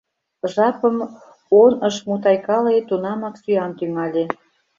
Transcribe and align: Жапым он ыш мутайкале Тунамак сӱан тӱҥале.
Жапым 0.53 0.95
он 1.61 1.73
ыш 1.87 1.95
мутайкале 2.07 2.73
Тунамак 2.87 3.35
сӱан 3.41 3.71
тӱҥале. 3.77 4.25